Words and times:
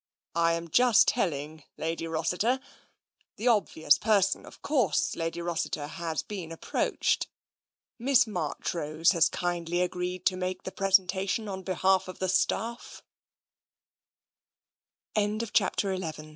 "I 0.49 0.53
am 0.53 0.67
just 0.69 1.07
telling 1.09 1.63
Lady 1.77 2.07
Rossiter. 2.07 2.59
The 3.35 3.47
obvious 3.47 3.99
person, 3.99 4.47
of 4.47 4.63
course. 4.63 5.15
Lady 5.15 5.41
Rossiter, 5.43 5.85
has 5.85 6.23
been 6.23 6.51
approached. 6.51 7.27
Miss 7.99 8.25
Marchrose 8.25 9.11
has 9.11 9.29
kindly 9.29 9.81
agreed 9.81 10.25
to 10.25 10.35
make 10.35 10.63
the 10.63 10.71
presentation 10.71 11.47
on 11.47 11.61
behalf 11.61 12.07
of 12.07 12.17
the 12.17 12.29